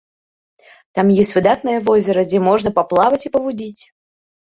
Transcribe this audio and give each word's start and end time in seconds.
Там 0.99 1.09
ёсць 1.23 1.33
выдатнае 1.37 1.75
возера, 1.89 2.23
дзе 2.31 2.39
можна 2.47 2.69
паплаваць 2.79 3.21
і 3.27 3.33
павудзіць. 3.37 3.81